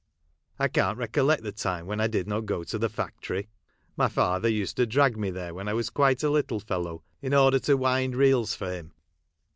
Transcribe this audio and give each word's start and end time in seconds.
I 0.57 0.67
can't 0.67 0.97
recollect 0.97 1.43
the 1.43 1.51
time 1.51 1.85
when 1.85 2.01
I 2.01 2.07
did 2.07 2.27
not 2.27 2.47
go 2.47 2.63
to 2.63 2.79
the 2.79 2.89
factory. 2.89 3.49
My 3.95 4.07
father 4.09 4.49
used 4.49 4.77
to 4.77 4.87
drag 4.87 5.15
me 5.15 5.29
there 5.29 5.53
when 5.53 5.67
I 5.67 5.73
was 5.73 5.91
quite 5.91 6.23
a 6.23 6.29
little 6.31 6.59
fellow, 6.59 7.03
in 7.21 7.35
order 7.35 7.59
to 7.59 7.77
wind 7.77 8.15
reels 8.15 8.55
for 8.55 8.71
him. 8.71 8.93